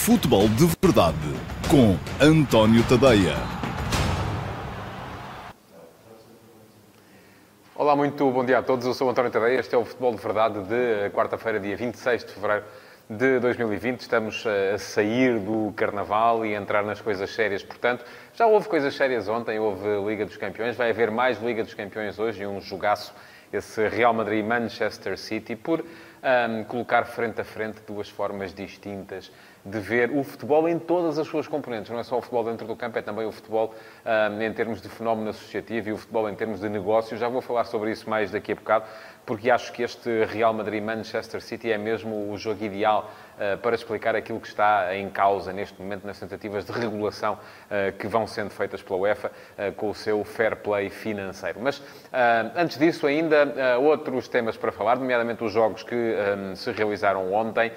[0.00, 1.14] Futebol de Verdade
[1.68, 1.94] com
[2.24, 3.34] António Tadeia.
[7.74, 8.86] Olá, muito bom dia a todos.
[8.86, 9.60] Eu sou António Tadeia.
[9.60, 12.64] Este é o Futebol de Verdade de quarta-feira, dia 26 de fevereiro
[13.10, 14.00] de 2020.
[14.00, 17.62] Estamos a sair do Carnaval e a entrar nas coisas sérias.
[17.62, 18.02] Portanto,
[18.34, 20.76] já houve coisas sérias ontem, houve Liga dos Campeões.
[20.76, 23.12] Vai haver mais Liga dos Campeões hoje e um jogaço,
[23.52, 29.30] esse Real Madrid-Manchester City, por um, colocar frente a frente duas formas distintas
[29.64, 31.90] de ver o futebol em todas as suas componentes.
[31.90, 34.80] Não é só o futebol dentro do campo, é também o futebol um, em termos
[34.80, 37.16] de fenómeno associativo e o futebol em termos de negócio.
[37.16, 38.86] Já vou falar sobre isso mais daqui a bocado,
[39.26, 43.10] porque acho que este Real Madrid-Manchester City é mesmo o jogo ideal
[43.62, 48.06] para explicar aquilo que está em causa neste momento nas tentativas de regulação uh, que
[48.06, 51.58] vão sendo feitas pela UEFA uh, com o seu fair play financeiro.
[51.60, 51.82] Mas
[52.56, 56.14] antes disso, ainda outros temas para falar, nomeadamente os jogos que
[56.54, 57.72] se realizaram ontem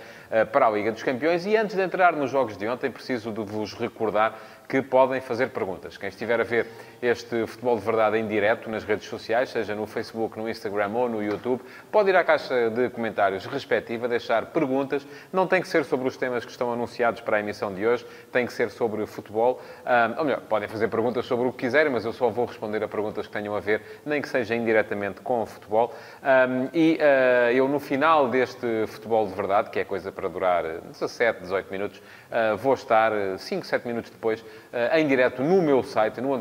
[0.52, 1.46] para a Liga dos Campeões.
[1.46, 4.38] E antes de entrar nos jogos de ontem, preciso de vos recordar
[4.68, 5.98] que podem fazer perguntas.
[5.98, 6.68] Quem estiver a ver
[7.04, 11.10] este Futebol de Verdade em direto nas redes sociais, seja no Facebook, no Instagram ou
[11.10, 15.06] no YouTube, pode ir à caixa de comentários respectiva, deixar perguntas.
[15.32, 18.06] Não tem que ser sobre os temas que estão anunciados para a emissão de hoje,
[18.32, 19.62] tem que ser sobre futebol.
[19.86, 22.82] Um, ou melhor, podem fazer perguntas sobre o que quiserem, mas eu só vou responder
[22.82, 25.94] a perguntas que tenham a ver, nem que seja indiretamente com o futebol.
[26.24, 30.64] Um, e uh, eu, no final deste Futebol de Verdade, que é coisa para durar
[30.64, 35.84] 17, 18 minutos, uh, vou estar 5, 7 minutos depois eh, em direto no meu
[35.84, 36.34] site, no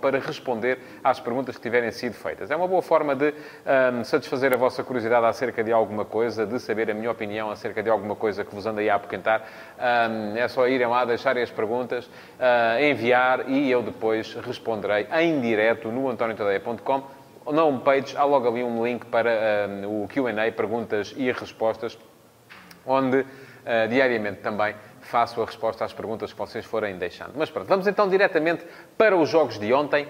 [0.00, 2.50] para responder às perguntas que tiverem sido feitas.
[2.50, 3.34] É uma boa forma de
[3.92, 7.82] um, satisfazer a vossa curiosidade acerca de alguma coisa, de saber a minha opinião acerca
[7.82, 9.42] de alguma coisa que vos andei a apoquentar.
[9.78, 15.40] Um, é só irem lá, deixarem as perguntas, uh, enviar e eu depois responderei em
[15.40, 17.02] direto no antoniotadeia.com.
[17.52, 21.98] Na homepage há logo ali um link para um, o Q&A, perguntas e respostas,
[22.86, 24.74] onde uh, diariamente também
[25.10, 27.32] faço a resposta às perguntas que vocês forem deixando.
[27.34, 28.64] Mas pronto, vamos então diretamente
[28.96, 30.06] para os jogos de ontem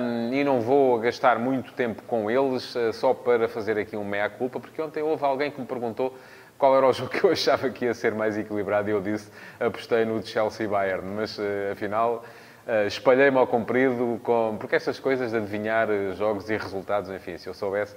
[0.00, 4.04] um, e não vou gastar muito tempo com eles, uh, só para fazer aqui um
[4.04, 6.16] meia-culpa, porque ontem houve alguém que me perguntou
[6.58, 9.30] qual era o jogo que eu achava que ia ser mais equilibrado e eu disse,
[9.60, 11.42] apostei no Chelsea-Bayern, mas uh,
[11.72, 12.24] afinal...
[12.64, 14.56] Uh, espalhei-me ao comprido, com...
[14.56, 17.96] porque estas coisas de adivinhar jogos e resultados, enfim, se eu soubesse,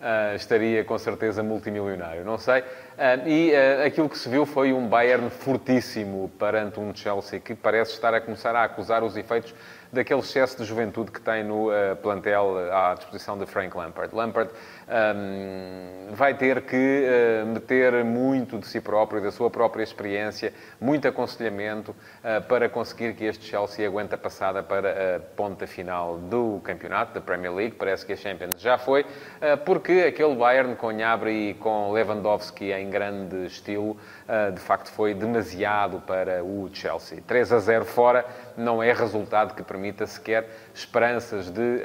[0.00, 2.24] Uh, estaria com certeza multimilionário.
[2.24, 2.60] Não sei.
[2.60, 7.54] Uh, e uh, aquilo que se viu foi um Bayern fortíssimo perante um Chelsea que
[7.54, 9.54] parece estar a começar a acusar os efeitos
[9.94, 11.68] daquele excesso de juventude que tem no
[12.02, 14.14] plantel à disposição de Frank Lampard.
[14.14, 14.50] Lampard
[14.86, 21.08] um, vai ter que uh, meter muito de si próprio, da sua própria experiência, muito
[21.08, 26.60] aconselhamento uh, para conseguir que este Chelsea aguente a passada para a ponta final do
[26.62, 27.76] campeonato, da Premier League.
[27.76, 32.70] Parece que a Champions já foi, uh, porque aquele Bayern com Gnabry e com Lewandowski
[32.72, 33.96] em grande estilo,
[34.54, 37.22] de facto foi demasiado para o Chelsea.
[37.26, 38.24] 3 a 0 fora
[38.56, 41.82] não é resultado que permita sequer esperanças de,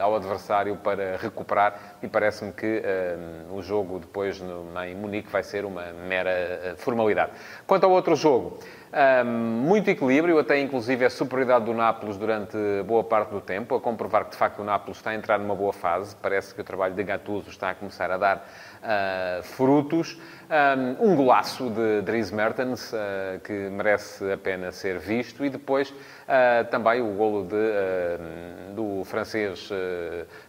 [0.00, 5.42] ao adversário para recuperar e parece-me que uh, o jogo depois no, em Munique vai
[5.42, 7.32] ser uma mera uh, formalidade.
[7.66, 8.58] Quanto ao outro jogo,
[8.92, 13.80] um, muito equilíbrio, até inclusive a superioridade do Nápoles durante boa parte do tempo, a
[13.80, 16.14] comprovar que de facto o Nápoles está a entrar numa boa fase.
[16.20, 18.36] Parece que o trabalho de Gattuso está a começar a dar
[18.82, 20.20] uh, frutos.
[20.52, 25.94] Um, um, golaço de Dries Mertens, uh, que merece a pena ser visto, e depois
[26.22, 29.68] uh, também o golo de, do francês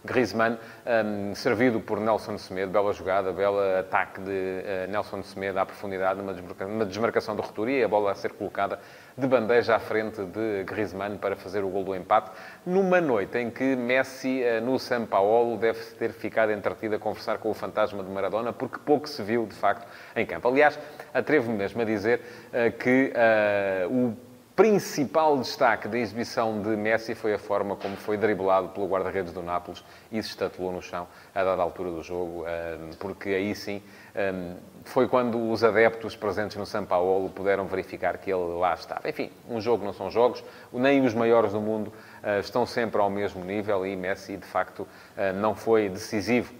[0.04, 2.72] Griezmann, um, servido por Nelson Semedo.
[2.72, 7.88] Bela jogada, bela ataque de Nelson Semedo à profundidade, numa desmarcação do retour e a
[7.88, 8.78] bola a ser colocada
[9.16, 12.30] de bandeja à frente de Griezmann para fazer o gol do empate,
[12.66, 17.50] numa noite em que Messi, no São Paulo, deve ter ficado entretido a conversar com
[17.50, 19.86] o fantasma de Maradona, porque pouco se viu, de facto,
[20.16, 20.48] em campo.
[20.48, 20.78] Aliás,
[21.12, 24.16] atrevo-me mesmo a dizer uh, que uh, o
[24.56, 29.42] principal destaque da exibição de Messi foi a forma como foi driblado pelo guarda-redes do
[29.42, 32.44] Nápoles e se estatelou no chão a dada altura do jogo,
[33.00, 33.82] porque aí sim
[34.84, 39.08] foi quando os adeptos presentes no São Paulo puderam verificar que ele lá estava.
[39.08, 41.92] Enfim, um jogo não são jogos, nem os maiores do mundo
[42.22, 44.86] ah, estão sempre ao mesmo nível e Messi, de facto,
[45.16, 46.52] ah, não foi decisivo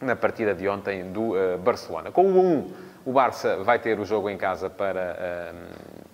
[0.00, 2.10] na partida de ontem do ah, Barcelona.
[2.10, 2.72] Com o 1,
[3.04, 5.52] o Barça vai ter o jogo em casa para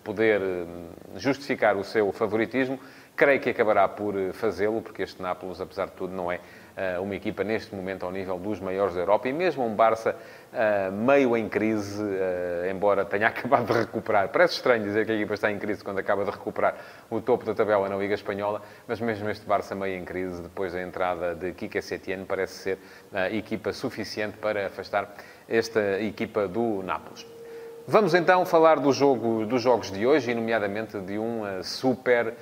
[0.05, 0.41] poder
[1.17, 2.79] justificar o seu favoritismo.
[3.17, 6.41] Creio que acabará por fazê-lo, porque este Nápoles, apesar de tudo, não é
[6.77, 10.17] eh, uma equipa neste momento ao nível dos maiores da Europa e mesmo um Barça
[10.53, 14.29] eh, meio em crise, eh, embora tenha acabado de recuperar.
[14.31, 16.75] Parece estranho dizer que a equipa está em crise quando acaba de recuperar
[17.09, 20.73] o topo da tabela na Liga Espanhola, mas mesmo este Barça meio em crise, depois
[20.73, 22.79] da entrada de Kike Setien, parece ser
[23.13, 25.15] a equipa suficiente para afastar
[25.49, 27.34] esta equipa do Nápoles.
[27.87, 32.29] Vamos então falar do jogo, dos jogos de hoje, e nomeadamente de um uh, super
[32.29, 32.35] uh,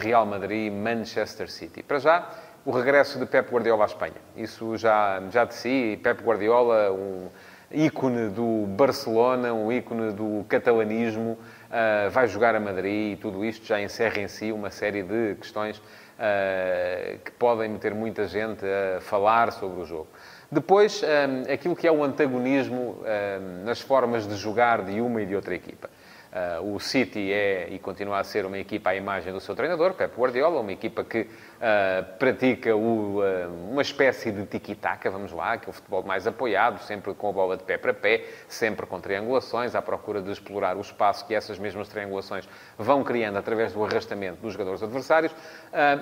[0.00, 1.82] Real Madrid-Manchester City.
[1.82, 2.30] Para já,
[2.64, 4.14] o regresso de Pep Guardiola à Espanha.
[4.36, 7.28] Isso já, já de si, Pep Guardiola, um
[7.70, 13.66] ícone do Barcelona, um ícone do catalanismo, uh, vai jogar a Madrid e tudo isto
[13.66, 19.00] já encerra em si uma série de questões uh, que podem meter muita gente a
[19.00, 20.08] falar sobre o jogo.
[20.52, 25.26] Depois, um, aquilo que é o antagonismo um, nas formas de jogar de uma e
[25.26, 25.88] de outra equipa.
[26.32, 29.92] Uh, o City é e continua a ser uma equipa à imagem do seu treinador,
[29.92, 35.58] Pep Guardiola, uma equipa que uh, pratica o, uh, uma espécie de tiki-taka, vamos lá,
[35.58, 38.86] que é o futebol mais apoiado, sempre com a bola de pé para pé, sempre
[38.86, 43.74] com triangulações, à procura de explorar o espaço que essas mesmas triangulações vão criando através
[43.74, 45.34] do arrastamento dos jogadores adversários.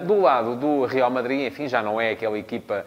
[0.06, 2.87] do lado do Real Madrid, enfim, já não é aquela equipa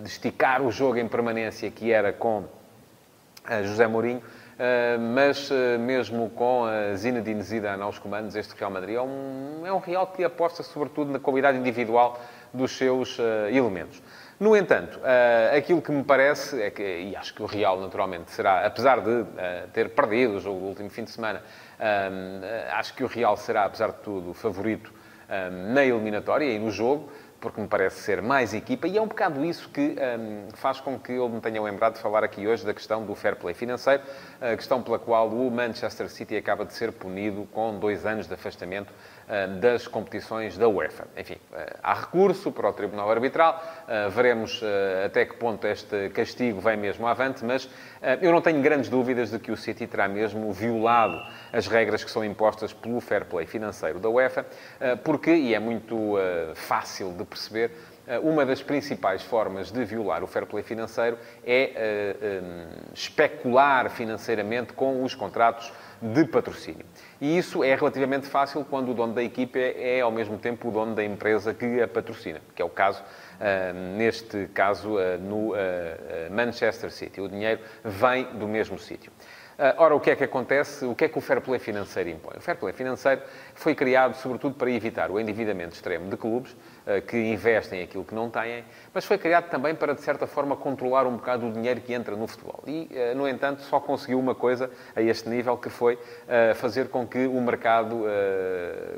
[0.00, 2.44] de esticar o jogo em permanência que era com
[3.64, 4.22] José Mourinho,
[5.14, 9.72] mas uh, mesmo com a Zinedine Zidane aos comandos, este Real Madrid é um, é
[9.72, 12.20] um Real que aposta sobretudo na qualidade individual
[12.52, 14.02] dos seus uh, elementos.
[14.40, 15.00] No entanto,
[15.52, 19.24] aquilo que me parece é que, e acho que o Real naturalmente será, apesar de
[19.72, 21.42] ter perdido o jogo do último fim de semana,
[22.70, 24.92] acho que o Real será, apesar de tudo, o favorito
[25.72, 27.10] na eliminatória e no jogo
[27.40, 30.98] porque me parece ser mais equipa, e é um bocado isso que um, faz com
[30.98, 34.02] que eu me tenha lembrado de falar aqui hoje da questão do fair play financeiro,
[34.40, 38.34] a questão pela qual o Manchester City acaba de ser punido com dois anos de
[38.34, 38.92] afastamento
[39.60, 41.06] das competições da UEFA.
[41.16, 46.08] Enfim, eh, há recurso para o Tribunal Arbitral, eh, veremos eh, até que ponto este
[46.10, 47.68] castigo vai mesmo avante, mas
[48.22, 51.20] eu não tenho grandes dúvidas de que o City terá mesmo violado
[51.52, 54.46] as regras que são impostas pelo fair play financeiro da UEFA,
[55.02, 56.16] porque, e é muito
[56.54, 57.72] fácil de perceber,
[58.08, 63.90] eh, uma das principais formas de violar o fair play financeiro é uh, um, especular
[63.90, 66.84] financeiramente com os contratos de patrocínio.
[67.20, 70.70] E isso é relativamente fácil quando o dono da equipe é, ao mesmo tempo, o
[70.70, 75.52] dono da empresa que a patrocina, que é o caso, uh, neste caso, uh, no
[76.30, 77.20] Manchester City.
[77.20, 79.10] O dinheiro vem do mesmo sítio.
[79.60, 80.84] Ah, ora, o que é que acontece?
[80.84, 82.36] O que é que o fair play financeiro impõe?
[82.36, 83.20] O fair play financeiro
[83.56, 86.56] foi criado, sobretudo, para evitar o endividamento extremo de clubes
[86.86, 88.64] ah, que investem aquilo que não têm,
[88.94, 92.14] mas foi criado também para, de certa forma, controlar um bocado o dinheiro que entra
[92.14, 92.62] no futebol.
[92.68, 95.98] E, ah, no entanto, só conseguiu uma coisa a este nível, que foi
[96.54, 98.04] fazer com que o mercado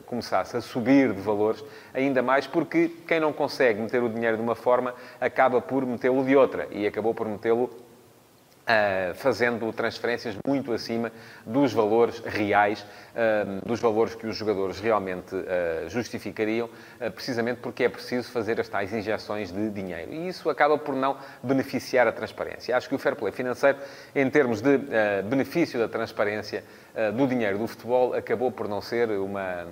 [0.07, 1.65] começasse a subir de valores
[1.95, 6.25] ainda mais, porque quem não consegue meter o dinheiro de uma forma acaba por metê-lo
[6.25, 7.71] de outra e acabou por metê-lo
[8.61, 11.11] Uh, fazendo transferências muito acima
[11.45, 16.71] dos valores reais, uh, dos valores que os jogadores realmente uh, justificariam,
[17.15, 20.13] precisamente porque é preciso fazer as tais injeções de dinheiro.
[20.13, 22.77] E isso acaba por não beneficiar a transparência.
[22.77, 23.79] Acho que o fair play financeiro,
[24.15, 24.79] em termos de
[25.25, 26.63] benefício da transparência
[27.17, 29.67] do dinheiro do futebol, acabou por não ser uma,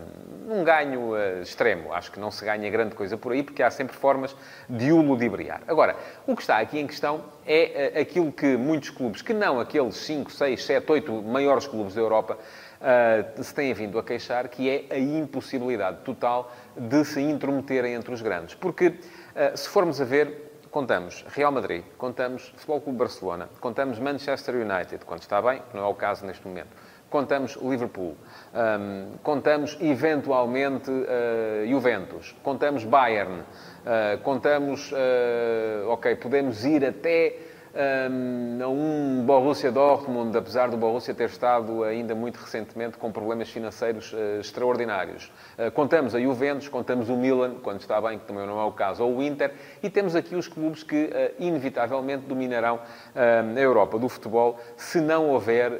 [0.48, 1.12] um ganho
[1.42, 1.92] extremo.
[1.92, 4.34] Acho que não se ganha grande coisa por aí, porque há sempre formas
[4.68, 5.60] de o ludibriar.
[5.68, 5.94] Agora,
[6.26, 9.96] o que está aqui em questão é aquilo que muitos muitos clubes, que não aqueles
[9.96, 14.70] 5, 6, 7, 8 maiores clubes da Europa, uh, se têm vindo a queixar, que
[14.70, 18.54] é a impossibilidade total de se intrometerem entre os grandes.
[18.54, 24.54] Porque, uh, se formos a ver, contamos Real Madrid, contamos Futebol Clube Barcelona, contamos Manchester
[24.54, 26.68] United, quando está bem, não é o caso neste momento.
[27.10, 28.14] Contamos Liverpool,
[28.52, 37.47] um, contamos eventualmente uh, Juventus, contamos Bayern, uh, contamos, uh, ok, podemos ir até
[37.78, 44.12] a um Borussia Dortmund, apesar do Borussia ter estado ainda muito recentemente com problemas financeiros
[44.12, 45.30] uh, extraordinários.
[45.56, 48.72] Uh, contamos a Juventus, contamos o Milan, quando está bem, que também não é o
[48.72, 52.80] caso, ou o Inter, e temos aqui os clubes que uh, inevitavelmente dominarão
[53.14, 55.72] a Europa do futebol se não houver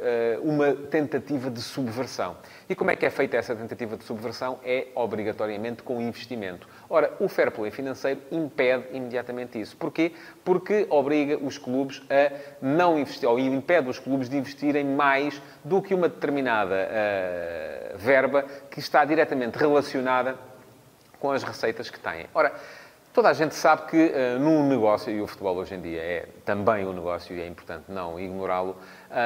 [0.42, 2.36] uma tentativa de subversão.
[2.68, 4.58] E como é que é feita essa tentativa de subversão?
[4.62, 6.68] É obrigatoriamente com investimento.
[6.90, 9.74] Ora, o fair play financeiro impede imediatamente isso.
[9.74, 10.12] Porquê?
[10.44, 15.80] Porque obriga os clubes a não investir, ou impede os clubes de investirem mais do
[15.80, 20.36] que uma determinada uh, verba que está diretamente relacionada
[21.18, 22.26] com as receitas que têm.
[22.34, 22.52] Ora,
[23.18, 26.28] Toda a gente sabe que uh, num negócio, e o futebol hoje em dia é
[26.44, 28.76] também um negócio e é importante não ignorá-lo,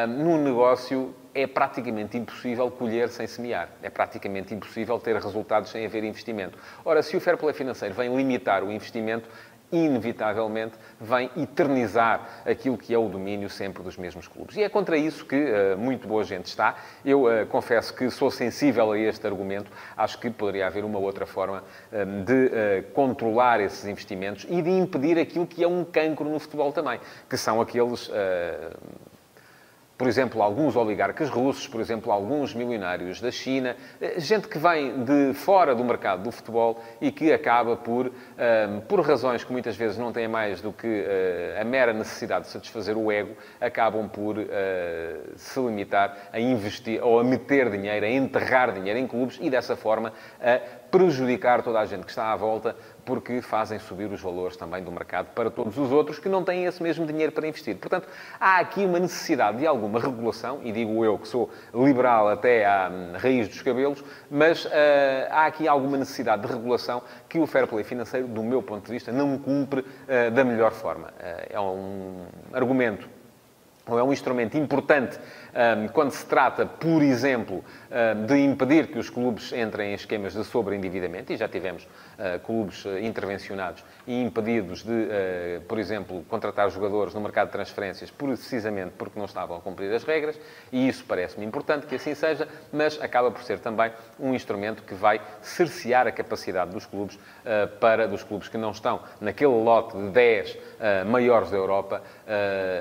[0.09, 3.69] num negócio é praticamente impossível colher sem semear.
[3.83, 6.59] É praticamente impossível ter resultados sem haver investimento.
[6.85, 9.29] Ora, se o fair play financeiro vem limitar o investimento,
[9.73, 14.55] inevitavelmente vem eternizar aquilo que é o domínio sempre dos mesmos clubes.
[14.57, 16.77] E é contra isso que uh, muito boa gente está.
[17.03, 19.71] Eu uh, confesso que sou sensível a este argumento.
[19.97, 21.65] Acho que poderia haver uma outra forma
[22.25, 27.01] de controlar esses investimentos e de impedir aquilo que é um cancro no futebol também,
[27.29, 28.11] que são aqueles
[30.03, 35.05] por exemplo, alguns oligarcas russos, por exemplo, alguns milionários da China, eh, gente que vem
[35.05, 39.77] de fora do mercado do futebol e que acaba por, ehm, por razões que muitas
[39.77, 44.09] vezes não têm mais do que eh, a mera necessidade de satisfazer o ego, acabam
[44.09, 49.39] por eh, se limitar a investir ou a meter dinheiro, a enterrar dinheiro em clubes
[49.41, 54.13] e dessa forma a prejudicar toda a gente que está à volta porque fazem subir
[54.13, 57.33] os valores também do mercado para todos os outros que não têm esse mesmo dinheiro
[57.33, 57.77] para investir.
[57.77, 58.07] Portanto,
[58.39, 62.91] há aqui uma necessidade de alguma regulação, e digo eu que sou liberal até à
[62.93, 64.69] hum, raiz dos cabelos, mas uh,
[65.31, 68.93] há aqui alguma necessidade de regulação que o fair play financeiro, do meu ponto de
[68.93, 71.09] vista, não cumpre uh, da melhor forma.
[71.09, 73.09] Uh, é um argumento
[73.87, 75.19] ou é um instrumento importante
[75.93, 77.65] quando se trata, por exemplo,
[78.27, 82.85] de impedir que os clubes entrem em esquemas de sobreendividamento, e já tivemos uh, clubes
[82.85, 88.93] uh, intervencionados e impedidos de, uh, por exemplo, contratar jogadores no mercado de transferências precisamente
[88.97, 90.39] porque não estavam a cumprir as regras,
[90.71, 94.95] e isso parece-me importante que assim seja, mas acaba por ser também um instrumento que
[94.95, 97.19] vai cercear a capacidade dos clubes
[97.81, 100.59] para, dos clubes que não estão naquele lote de 10
[101.07, 102.03] maiores da Europa,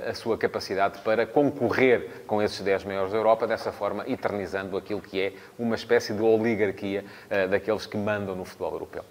[0.08, 5.02] a sua capacidade para concorrer com esses 10 maiores da Europa, dessa forma eternizando aquilo
[5.02, 7.04] que é uma espécie de oligarquia
[7.50, 9.04] daqueles que mandam no futebol europeu.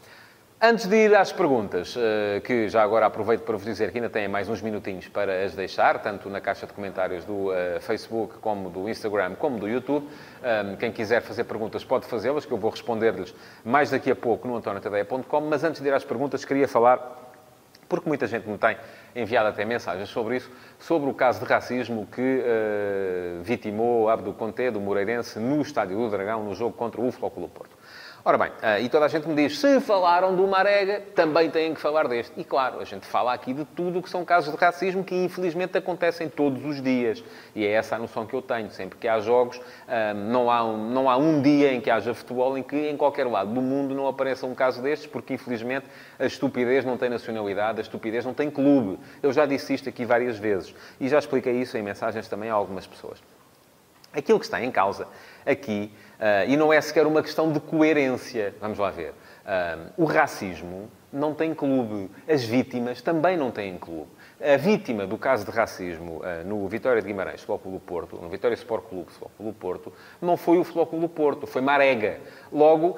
[0.63, 4.11] Antes de ir às perguntas, eh, que já agora aproveito para vos dizer que ainda
[4.11, 8.35] têm mais uns minutinhos para as deixar, tanto na caixa de comentários do eh, Facebook,
[8.43, 10.07] como do Instagram, como do YouTube.
[10.43, 14.47] Eh, quem quiser fazer perguntas pode fazê-las, que eu vou responder-lhes mais daqui a pouco
[14.47, 15.41] no antoniotadeia.com.
[15.41, 17.33] Mas antes de ir às perguntas, queria falar,
[17.89, 18.77] porque muita gente me tem
[19.15, 24.71] enviado até mensagens sobre isso, sobre o caso de racismo que uh, vitimou Abdo Conté,
[24.71, 27.80] do Moreirense, no Estádio do Dragão, no jogo contra o Futebol Clube Porto.
[28.23, 31.73] Ora bem, eh, e toda a gente me diz, se falaram do Marega, também têm
[31.73, 32.39] que falar deste.
[32.39, 35.15] E claro, a gente fala aqui de tudo o que são casos de racismo que
[35.15, 37.25] infelizmente acontecem todos os dias.
[37.55, 38.71] E é essa a noção que eu tenho.
[38.73, 39.59] Sempre que há jogos,
[39.89, 42.97] eh, não há um, não há um dia em que haja futebol em que em
[42.97, 45.87] qualquer lado do mundo não apareça um caso destes, porque infelizmente
[46.19, 48.99] a estupidez não tem nacionalidade, a estupidez não tem clube.
[49.23, 50.75] Eu já disse isto aqui várias vezes.
[51.01, 53.19] E já expliquei isso em mensagens também a algumas pessoas.
[54.13, 55.07] Aquilo que está em causa
[55.47, 55.91] aqui
[56.47, 58.55] e não é sequer uma questão de coerência.
[58.61, 59.11] Vamos lá ver.
[59.11, 62.11] Uh, o racismo não tem clube.
[62.29, 64.11] As vítimas também não têm clube.
[64.41, 68.29] A vítima do caso de racismo uh, no Vitória de Guimarães, Futebol Clube Porto, no
[68.29, 72.21] Vitória Sport Clube, Futebol Clube Porto, não foi o Futebol Clube Porto, foi Marega.
[72.53, 72.97] Logo,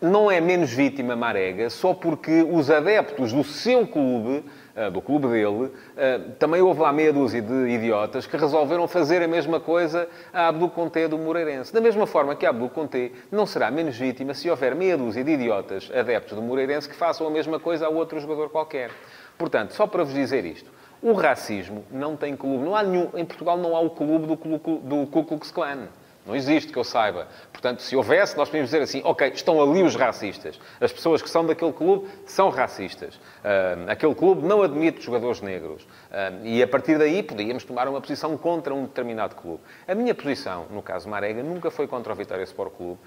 [0.00, 4.44] não é menos vítima Marega só porque os adeptos do seu clube
[4.90, 9.28] do clube dele, eh, também houve lá meia dúzia de idiotas que resolveram fazer a
[9.28, 11.72] mesma coisa a Abdul Conté do Moreirense.
[11.72, 15.24] Da mesma forma que a Abdul Conté não será menos vítima se houver meia dúzia
[15.24, 18.90] de idiotas adeptos do Moreirense que façam a mesma coisa a outro jogador qualquer.
[19.36, 20.70] Portanto, só para vos dizer isto,
[21.02, 22.64] o racismo não tem clube.
[22.64, 25.88] Não há nenhum, em Portugal não há o clube do, do Ku Klux Klan.
[26.30, 27.26] Não existe que eu saiba.
[27.52, 30.60] Portanto, se houvesse, nós podíamos dizer assim: ok, estão ali os racistas.
[30.80, 33.16] As pessoas que são daquele clube são racistas.
[33.16, 35.82] Uh, aquele clube não admite jogadores negros.
[35.82, 39.60] Uh, e a partir daí podíamos tomar uma posição contra um determinado clube.
[39.88, 43.00] A minha posição, no caso Marega, nunca foi contra o Vitória Sport Clube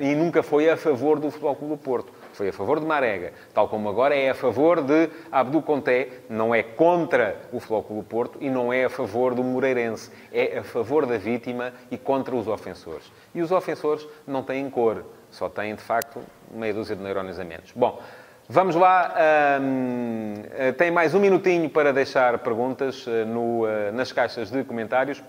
[0.00, 2.12] e nunca foi a favor do Futebol Clube do Porto.
[2.32, 6.54] Foi a favor de Marega, tal como agora é a favor de Abdu Conté, não
[6.54, 10.10] é contra o Futebol Clube Porto e não é a favor do Moreirense.
[10.32, 13.10] É a favor da vítima e contra os ofensores.
[13.34, 16.20] E os ofensores não têm cor, só têm, de facto,
[16.50, 17.72] meia dúzia de neurónios a menos.
[17.74, 18.00] Bom,
[18.48, 19.14] vamos lá.
[19.60, 20.34] Hum,
[20.76, 25.22] tem mais um minutinho para deixar perguntas eh, nas caixas de comentários,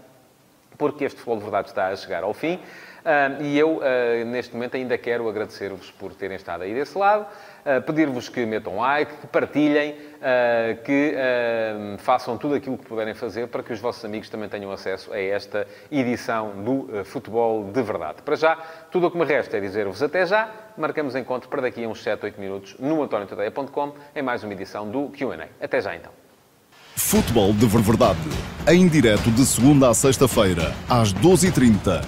[0.79, 2.59] porque este Futebol de Verdade está a chegar ao fim.
[3.00, 7.24] Uh, e eu, uh, neste momento, ainda quero agradecer-vos por terem estado aí desse lado,
[7.24, 9.95] uh, pedir-vos que metam like, que partilhem,
[10.83, 11.15] que
[12.00, 15.17] façam tudo aquilo que puderem fazer para que os vossos amigos também tenham acesso a
[15.17, 18.21] esta edição do Futebol de Verdade.
[18.21, 18.57] Para já,
[18.91, 20.51] tudo o que me resta é dizer-vos até já.
[20.77, 24.89] Marcamos encontro para daqui a uns 7, 8 minutos no antoniotadeia.com em mais uma edição
[24.89, 25.48] do Q&A.
[25.63, 26.18] Até já, então.
[26.99, 28.19] Futebol de Verdade,
[28.67, 32.05] em direto de segunda a sexta-feira, às 12h30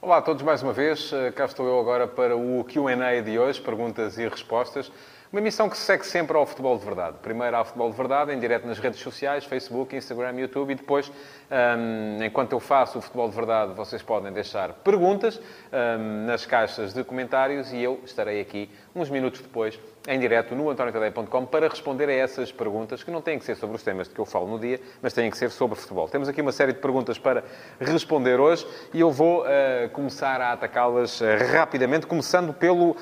[0.00, 1.10] Olá a todos mais uma vez.
[1.34, 4.90] Cá estou eu agora para o Q&A de hoje, perguntas e respostas.
[5.32, 7.16] Uma emissão que se segue sempre ao futebol de verdade.
[7.20, 11.10] Primeiro ao futebol de verdade, em direto nas redes sociais, Facebook, Instagram, YouTube, e depois,
[11.50, 16.94] um, enquanto eu faço o futebol de verdade, vocês podem deixar perguntas um, nas caixas
[16.94, 22.08] de comentários e eu estarei aqui uns minutos depois em direto no antoniotadeia.com para responder
[22.08, 24.46] a essas perguntas, que não têm que ser sobre os temas de que eu falo
[24.46, 26.08] no dia, mas têm que ser sobre futebol.
[26.08, 27.44] Temos aqui uma série de perguntas para
[27.80, 32.96] responder hoje e eu vou uh, começar a atacá-las uh, rapidamente, começando pelo uh,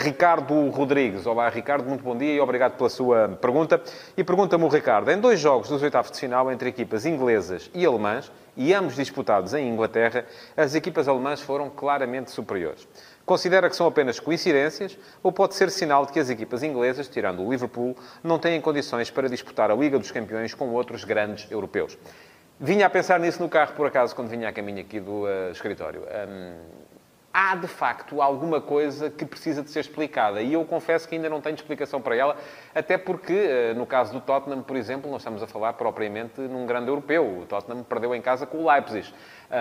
[0.00, 1.26] Ricardo Rodrigues.
[1.26, 3.80] Olá, Ricardo, muito bom dia e obrigado pela sua pergunta.
[4.16, 7.86] E pergunta-me o Ricardo, em dois jogos dos oitavos de final entre equipas inglesas e
[7.86, 10.26] alemãs, e ambos disputados em Inglaterra,
[10.56, 12.86] as equipas alemãs foram claramente superiores.
[13.24, 17.42] Considera que são apenas coincidências ou pode ser sinal de que as equipas inglesas, tirando
[17.42, 21.96] o Liverpool, não têm condições para disputar a Liga dos Campeões com outros grandes europeus?
[22.62, 25.50] Vinha a pensar nisso no carro, por acaso, quando vinha a caminho aqui do uh,
[25.50, 26.02] escritório.
[26.02, 26.58] Um,
[27.32, 30.42] há, de facto, alguma coisa que precisa de ser explicada.
[30.42, 32.36] E eu confesso que ainda não tenho explicação para ela,
[32.74, 36.66] até porque, uh, no caso do Tottenham, por exemplo, nós estamos a falar propriamente num
[36.66, 37.40] grande europeu.
[37.40, 39.10] O Tottenham perdeu em casa com o Leipzig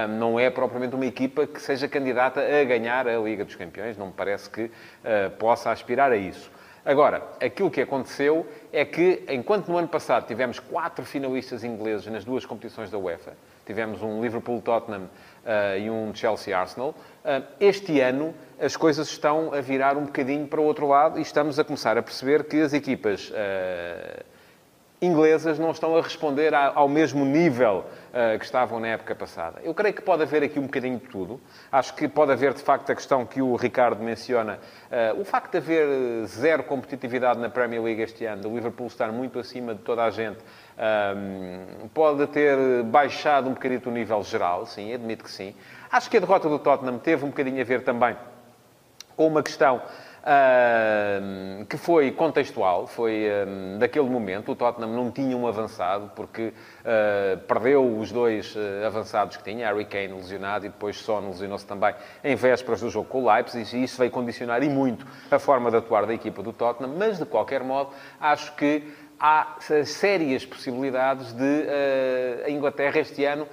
[0.08, 3.98] não é propriamente uma equipa que seja candidata a ganhar a Liga dos Campeões.
[3.98, 4.70] Não me parece que
[5.04, 6.52] ah, possa aspirar a isso.
[6.86, 12.24] Agora, aquilo que aconteceu é que, enquanto no ano passado tivemos quatro finalistas ingleses nas
[12.24, 13.34] duas competições da UEFA,
[13.66, 19.98] tivemos um Liverpool-Tottenham uh, e um Chelsea-Arsenal, uh, este ano as coisas estão a virar
[19.98, 23.30] um bocadinho para o outro lado e estamos a começar a perceber que as equipas
[23.30, 24.24] uh,
[25.02, 29.60] inglesas não estão a responder ao mesmo nível uh, que estavam na época passada.
[29.64, 31.40] Eu creio que pode haver aqui um bocadinho de tudo.
[31.72, 34.60] Acho que pode haver, de facto, a questão que o Ricardo menciona.
[34.92, 39.12] Uh, o facto de haver zero competitividade na Premier League este ano, do Liverpool estar
[39.12, 40.40] muito acima de toda a gente,
[40.80, 45.54] um, pode ter baixado um bocadinho o nível geral, sim, admito que sim.
[45.92, 48.16] Acho que a derrota do Tottenham teve um bocadinho a ver também
[49.16, 49.82] com uma questão
[50.20, 53.26] Uh, que foi contextual, foi
[53.78, 54.52] daquele momento.
[54.52, 59.68] O Tottenham não tinha um avançado, porque uh, perdeu os dois ah, avançados que tinha,
[59.68, 63.78] Harry Kane lesionado e depois Son lesionou-se também em vésperas do jogo com o Leipzig,
[63.78, 67.18] e isso veio condicionar e muito a forma de atuar da equipa do Tottenham, mas
[67.18, 68.84] de qualquer modo, acho que
[69.20, 71.66] há sérias possibilidades de
[72.46, 73.48] a Inglaterra este ano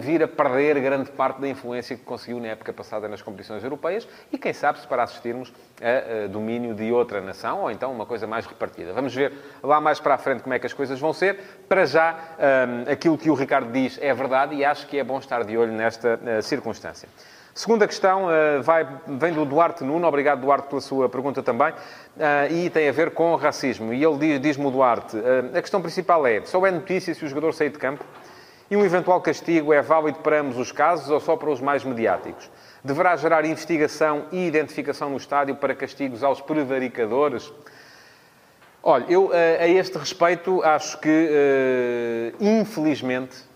[0.00, 4.06] vir a perder grande parte da influência que conseguiu na época passada nas competições europeias
[4.32, 8.26] e, quem sabe, se para assistirmos a domínio de outra nação ou então uma coisa
[8.26, 8.92] mais repartida.
[8.92, 11.38] Vamos ver lá mais para a frente como é que as coisas vão ser.
[11.68, 12.18] Para já,
[12.90, 15.72] aquilo que o Ricardo diz é verdade e acho que é bom estar de olho
[15.72, 17.08] nesta eh, circunstância.
[17.60, 20.06] Segunda questão eh, vai, vem do Duarte Nuno.
[20.06, 21.74] Obrigado, Duarte, pela sua pergunta também.
[22.18, 23.92] Eh, e tem a ver com racismo.
[23.92, 25.18] E ele diz-me, o Duarte,
[25.54, 28.02] a questão principal é, só é notícia se o jogador sair de campo?
[28.70, 31.84] E um eventual castigo é válido para ambos os casos ou só para os mais
[31.84, 32.50] mediáticos?
[32.82, 37.52] Deverá gerar investigação e identificação no estádio para castigos aos prevaricadores?
[38.82, 43.49] Olha, eu eh, a este respeito acho que, eh, infelizmente,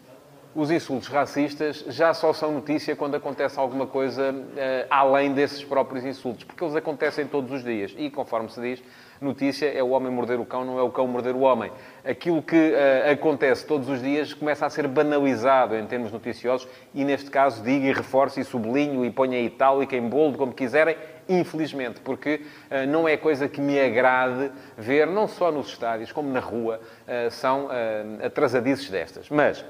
[0.55, 6.05] os insultos racistas já só são notícia quando acontece alguma coisa uh, além desses próprios
[6.05, 7.93] insultos, porque eles acontecem todos os dias.
[7.99, 8.83] E, conforme se diz,
[9.21, 11.73] notícia é o homem morder o cão, não é o cão morder o homem.
[12.05, 17.05] Aquilo que uh, acontece todos os dias começa a ser banalizado em termos noticiosos e,
[17.05, 20.97] neste caso, digo e reforço e sublinho e ponho em itálica, em boldo, como quiserem,
[21.29, 26.31] infelizmente, porque uh, não é coisa que me agrade ver, não só nos estádios, como
[26.31, 26.81] na rua,
[27.31, 27.69] são
[28.23, 29.29] atrasadices destas.
[29.29, 29.65] Mas...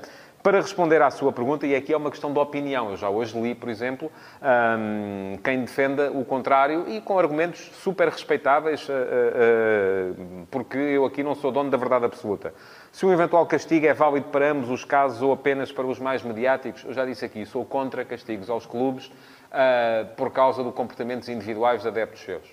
[0.44, 3.40] Para responder à sua pergunta, e aqui é uma questão de opinião, eu já hoje
[3.40, 10.46] li, por exemplo, um, quem defenda o contrário e com argumentos super respeitáveis, uh, uh,
[10.50, 12.52] porque eu aqui não sou dono da verdade absoluta.
[12.92, 16.22] Se um eventual castigo é válido para ambos os casos ou apenas para os mais
[16.22, 21.26] mediáticos, eu já disse aqui, sou contra castigos aos clubes uh, por causa de comportamentos
[21.26, 22.44] individuais de adeptos seus.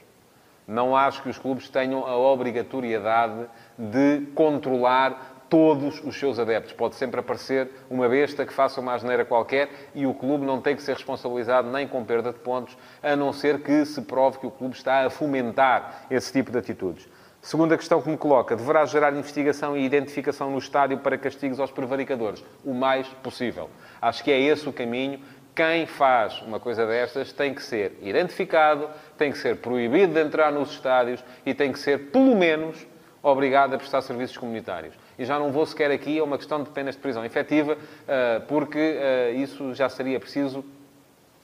[0.66, 6.72] Não acho que os clubes tenham a obrigatoriedade de controlar todos os seus adeptos.
[6.72, 10.78] Pode sempre aparecer uma besta que faça uma asneira qualquer e o clube não tem
[10.78, 14.48] que ser responsabilizado nem com perda de pontos, a não ser que se prove que
[14.48, 17.06] o clube está a fomentar esse tipo de atitudes.
[17.42, 21.72] Segunda questão que me coloca, deverá gerar investigação e identificação no estádio para castigos aos
[21.72, 22.42] prevaricadores?
[22.64, 23.70] O mais possível.
[24.02, 25.20] Acho que é esse o caminho.
[25.54, 30.50] Quem faz uma coisa destas tem que ser identificado, tem que ser proibido de entrar
[30.50, 32.88] nos estádios e tem que ser, pelo menos,
[33.22, 36.72] obrigado a prestar serviços comunitários e já não vou sequer aqui a uma questão de
[36.72, 40.66] penas de prisão efetiva, eh, porque eh, isso já seria preciso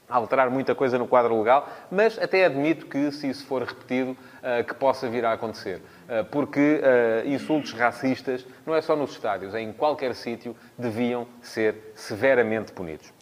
[0.08, 4.64] alterar muita coisa no quadro legal, mas até admito que, se isso for repetido, eh,
[4.64, 5.80] que possa vir a acontecer.
[6.30, 6.80] Porque
[7.26, 13.12] insultos racistas, não é só nos estádios, é em qualquer sítio, deviam ser severamente punidos.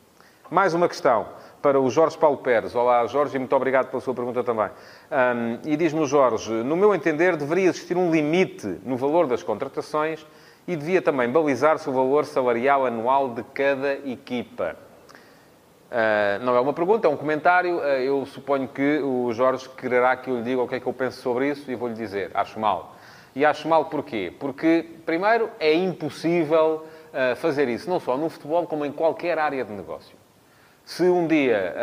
[0.49, 1.27] Mais uma questão
[1.61, 2.77] para o Jorge Paulo Pérez.
[2.77, 4.71] Olá, Jorge, e muito obrigado pela sua pergunta também.
[5.65, 10.25] E diz-me Jorge, no meu entender, deveria existir um limite no valor das contratações
[10.67, 14.77] e devia também balizar-se o valor salarial anual de cada equipa.
[15.87, 17.79] Uh, não é uma pergunta, é um comentário.
[17.79, 20.87] Uh, eu suponho que o Jorge quererá que eu lhe diga o que é que
[20.87, 22.31] eu penso sobre isso e vou-lhe dizer.
[22.35, 22.97] Acho mal.
[23.35, 24.33] E acho mal porquê?
[24.41, 29.65] Porque, primeiro, é impossível uh, fazer isso, não só no futebol, como em qualquer área
[29.65, 30.17] de negócio.
[30.85, 31.75] Se um dia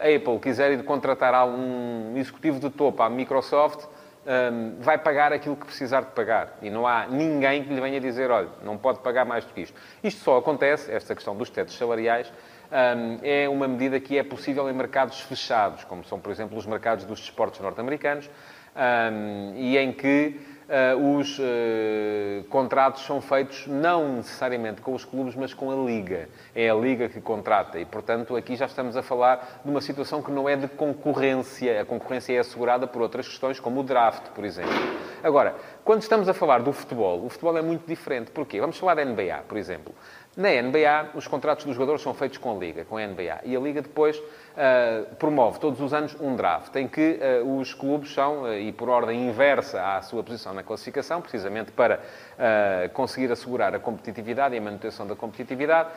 [0.00, 3.86] a Apple quiser ir contratar um executivo de topo à Microsoft,
[4.26, 6.58] um, vai pagar aquilo que precisar de pagar.
[6.60, 9.62] E não há ninguém que lhe venha dizer, olha, não pode pagar mais do que
[9.62, 9.80] isto.
[10.02, 12.32] Isto só acontece, esta questão dos tetos salariais,
[12.70, 16.66] um, é uma medida que é possível em mercados fechados, como são, por exemplo, os
[16.66, 18.28] mercados dos desportos norte-americanos,
[18.74, 20.40] um, e em que
[21.18, 26.28] os uh, contratos são feitos não necessariamente com os clubes, mas com a Liga.
[26.54, 30.20] É a Liga que contrata e, portanto, aqui já estamos a falar de uma situação
[30.20, 31.80] que não é de concorrência.
[31.80, 34.72] A concorrência é assegurada por outras questões, como o draft, por exemplo.
[35.22, 38.30] Agora, quando estamos a falar do futebol, o futebol é muito diferente.
[38.32, 38.60] Porquê?
[38.60, 39.94] Vamos falar da NBA, por exemplo.
[40.36, 43.40] Na NBA, os contratos dos jogadores são feitos com a Liga, com a NBA.
[43.44, 47.72] E a Liga depois uh, promove todos os anos um draft, em que uh, os
[47.72, 52.00] clubes são, uh, e por ordem inversa à sua posição na classificação, precisamente para
[52.92, 55.88] conseguir assegurar a competitividade e a manutenção da competitividade,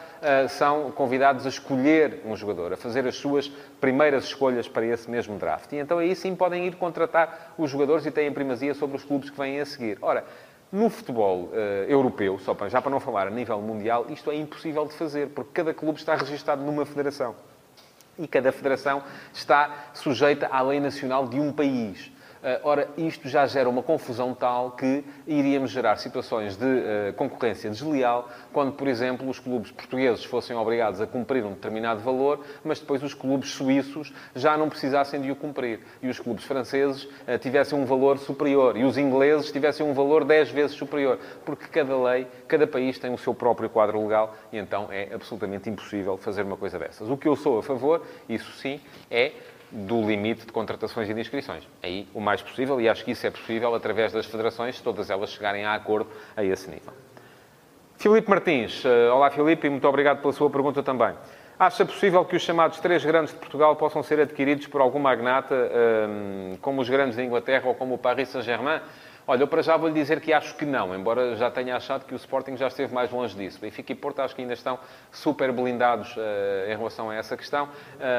[0.48, 3.50] são convidados a escolher um jogador, a fazer as suas
[3.82, 5.74] primeiras escolhas para esse mesmo draft.
[5.74, 9.30] E então aí sim podem ir contratar os jogadores e têm primazia sobre os clubes
[9.30, 9.98] que vêm a seguir.
[10.02, 10.24] Ora,
[10.72, 11.56] no futebol uh,
[11.88, 15.30] europeu, só para, já para não falar a nível mundial, isto é impossível de fazer,
[15.30, 17.36] porque cada clube está registado numa federação.
[18.18, 19.02] E cada federação
[19.34, 22.12] está sujeita à lei nacional de um país.
[22.42, 27.70] Eh, ora, isto já gera uma confusão tal que iríamos gerar situações de uh, concorrência
[27.70, 32.80] desleal quando, por exemplo, os clubes portugueses fossem obrigados a cumprir um determinado valor, mas
[32.80, 35.82] depois os clubes suíços já não precisassem de o cumprir.
[36.02, 40.24] E os clubes franceses uh, tivessem um valor superior e os ingleses tivessem um valor
[40.24, 41.20] 10 vezes superior.
[41.44, 45.70] Porque cada lei, cada país tem o seu próprio quadro legal e então é absolutamente
[45.70, 47.10] impossível fazer uma coisa dessas.
[47.10, 48.80] O que eu sou a favor, isso sim,
[49.12, 49.34] é
[49.72, 51.68] do limite de contratações e de inscrições.
[51.82, 55.32] Aí o mais possível, e acho que isso é possível através das federações, todas elas
[55.32, 56.94] chegarem a acordo a esse nível.
[57.98, 58.84] Filipe Martins.
[58.86, 61.14] Eh, olá, Filipe, e muito obrigado pela sua pergunta também.
[61.60, 65.54] Acha possível que os chamados três grandes de Portugal possam ser adquiridos por algum magnata,
[65.54, 68.80] ehm, como os grandes da Inglaterra ou como o Paris Saint-Germain?
[69.32, 72.16] Olha, eu para já vou-lhe dizer que acho que não, embora já tenha achado que
[72.16, 73.60] o Sporting já esteve mais longe disso.
[73.62, 74.80] Benfica e Porto acho que ainda estão
[75.12, 76.20] super blindados uh,
[76.68, 77.70] em relação a essa questão.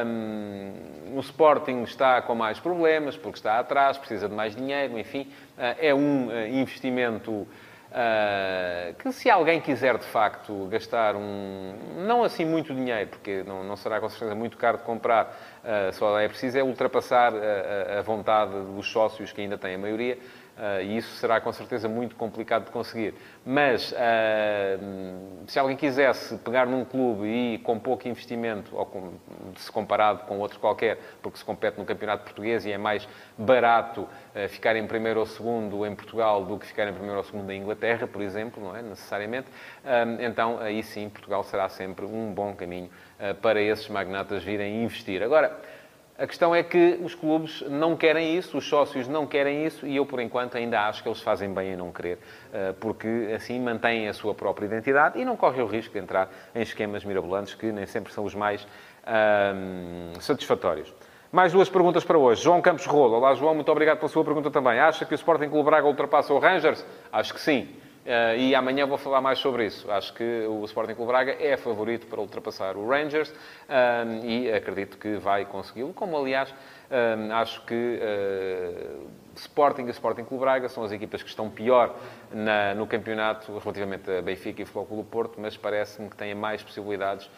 [0.06, 5.22] Um, o Sporting está com mais problemas, porque está atrás, precisa de mais dinheiro, enfim.
[5.58, 7.44] Uh, é um uh, investimento
[7.90, 11.74] Uh, que se alguém quiser de facto gastar um,
[12.06, 15.92] não assim muito dinheiro, porque não, não será com certeza muito caro de comprar, uh,
[15.92, 20.16] só é preciso é ultrapassar a, a, vontade dos sócios que ainda têm a maioria,
[20.60, 23.14] Uh, e isso será com certeza muito complicado de conseguir.
[23.46, 23.96] Mas uh,
[25.46, 29.12] se alguém quisesse pegar num clube e com pouco investimento, ou com,
[29.56, 34.02] se comparado com outro qualquer, porque se compete no campeonato português e é mais barato
[34.02, 37.50] uh, ficar em primeiro ou segundo em Portugal do que ficar em primeiro ou segundo
[37.50, 38.82] em Inglaterra, por exemplo, não é?
[38.82, 39.48] Necessariamente.
[40.20, 42.90] então aí sim, Portugal será sempre um bom caminho
[43.40, 45.22] para esses magnatas virem investir.
[45.22, 45.58] Agora,
[46.20, 49.96] a questão é que os clubes não querem isso, os sócios não querem isso e
[49.96, 52.18] eu, por enquanto, ainda acho que eles fazem bem em não querer,
[52.52, 56.30] eh, porque assim mantêm a sua própria identidade e não correm o risco de entrar
[56.54, 58.66] em esquemas mirabolantes que nem sempre são os mais
[60.20, 60.94] satisfatórios.
[61.32, 62.42] Mais duas perguntas para hoje.
[62.42, 63.16] João Campos Rolo.
[63.16, 64.78] Olá, João, muito obrigado pela sua pergunta também.
[64.78, 66.84] Acha que o Sporting Clube Braga ultrapassa o Rangers?
[67.10, 67.68] Acho que sim.
[68.10, 69.88] Uh, e amanhã vou falar mais sobre isso.
[69.88, 74.98] Acho que o Sporting Clube Braga é favorito para ultrapassar o Rangers uh, e acredito
[74.98, 75.94] que vai consegui-lo.
[75.94, 78.00] Como, aliás, uh, acho que
[79.36, 81.94] Sporting e Sporting Clube Braga são as equipas que estão pior
[82.32, 86.64] na, no campeonato relativamente a Benfica e Futebol Clube Porto, mas parece-me que têm mais
[86.64, 87.30] possibilidades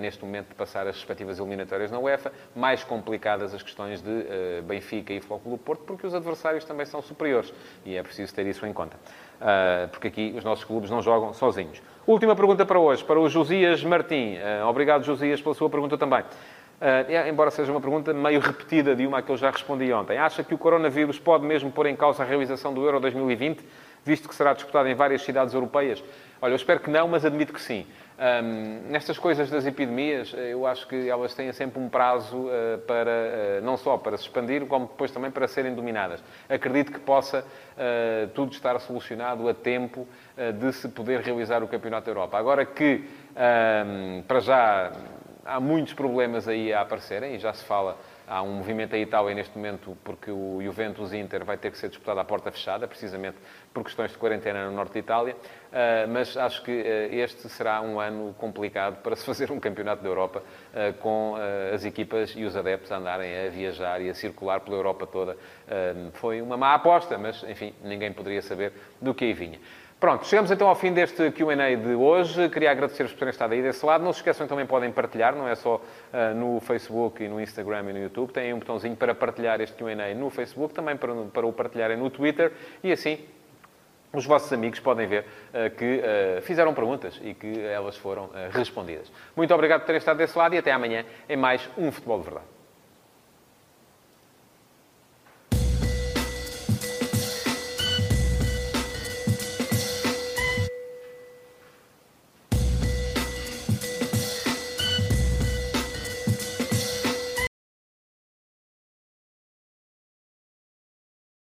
[0.00, 2.32] neste momento de passar as respectivas eliminatórias na UEFA.
[2.54, 7.02] Mais complicadas as questões de Benfica e Futebol Clube Porto, porque os adversários também são
[7.02, 7.52] superiores
[7.84, 8.96] e é preciso ter isso em conta.
[9.40, 11.80] Ah, porque aqui os nossos clubes não jogam sozinhos.
[12.06, 14.36] Última pergunta para hoje, para o Josias Martim.
[14.36, 16.22] Ah, obrigado, Josias, pela sua pergunta também.
[16.80, 20.16] Uh, embora seja uma pergunta meio repetida de uma que eu já respondi ontem.
[20.16, 23.62] Acha que o coronavírus pode mesmo pôr em causa a realização do Euro 2020,
[24.04, 26.02] visto que será disputado em várias cidades europeias?
[26.42, 27.86] Olha, eu espero que não, mas admito que sim.
[28.20, 33.10] Um, nestas coisas das epidemias, eu acho que elas têm sempre um prazo uh, para,
[33.10, 36.22] uh, não só para se expandir, como depois também para serem dominadas.
[36.46, 40.06] Acredito que possa uh, tudo estar solucionado a tempo
[40.58, 42.38] de se poder realizar o Campeonato da Europa.
[42.38, 43.04] Agora que,
[43.36, 44.92] um, para já,
[45.44, 47.98] há muitos problemas aí a aparecerem, e já se fala
[48.30, 52.20] Há um movimento em Itália neste momento porque o Juventus-Inter vai ter que ser disputado
[52.20, 53.36] à porta fechada, precisamente
[53.74, 55.34] por questões de quarentena no norte de Itália.
[55.34, 60.04] Uh, mas acho que uh, este será um ano complicado para se fazer um campeonato
[60.04, 61.34] da Europa uh, com
[61.74, 65.36] as equipas e os adeptos a andarem a viajar e a circular pela Europa toda.
[66.12, 69.58] foi uma má aposta, mas, enfim, ninguém poderia saber do que aí vinha.
[70.00, 72.48] Pronto, chegamos então ao fim deste Q&A de hoje.
[72.48, 74.02] Queria agradecer-vos por terem estado aí desse lado.
[74.02, 77.90] Não se esqueçam também podem partilhar, não é só uh, no Facebook e no Instagram
[77.90, 78.32] e no YouTube.
[78.32, 82.08] Tem um botãozinho para partilhar este Q&A no Facebook, também para, para o partilharem no
[82.08, 82.50] Twitter.
[82.82, 83.18] E assim,
[84.10, 89.12] os vossos amigos podem ver uh, que uh, fizeram perguntas e que elas foram respondidas.
[89.36, 92.24] Muito obrigado por terem estado desse lado e até amanhã em mais um Futebol de
[92.24, 92.59] Verdade.